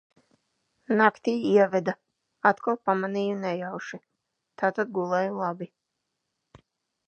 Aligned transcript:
Naktī 1.01 1.33
ieveda, 1.49 1.93
atkal 2.53 2.79
pamanīju 2.91 3.37
nejauši, 3.43 4.03
tātad 4.63 4.93
gulēju 4.99 5.41
labi! 5.45 5.73